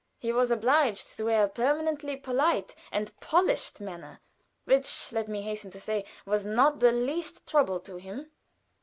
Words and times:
He 0.17 0.33
was 0.33 0.49
obliged 0.49 1.15
to 1.17 1.25
wear 1.25 1.43
a 1.43 1.47
permanently 1.47 2.17
polite 2.17 2.73
and 2.91 3.11
polished 3.19 3.79
manner 3.79 4.19
(which, 4.63 5.11
let 5.11 5.27
me 5.27 5.43
hasten 5.43 5.69
to 5.69 5.79
say, 5.79 6.05
was 6.25 6.43
not 6.43 6.79
the 6.79 6.91
least 6.91 7.45
trouble 7.45 7.79
to 7.81 7.97
him). 7.97 8.31